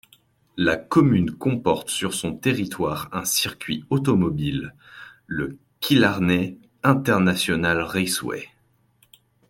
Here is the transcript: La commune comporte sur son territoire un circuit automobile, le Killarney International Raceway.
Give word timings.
La 0.57 0.77
commune 0.77 1.29
comporte 1.29 1.91
sur 1.91 2.15
son 2.15 2.33
territoire 2.35 3.07
un 3.11 3.23
circuit 3.23 3.85
automobile, 3.91 4.73
le 5.27 5.59
Killarney 5.79 6.57
International 6.81 7.83
Raceway. 7.83 8.49